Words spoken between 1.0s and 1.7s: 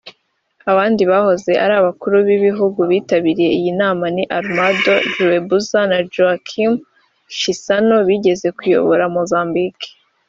bahoze